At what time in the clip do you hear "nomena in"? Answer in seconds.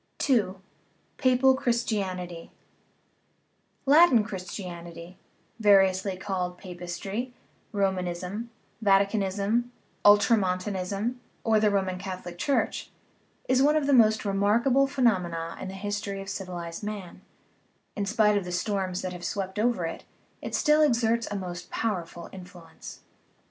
15.03-15.67